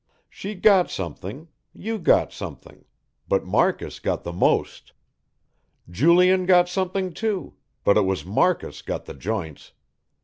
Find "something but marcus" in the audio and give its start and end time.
2.33-3.99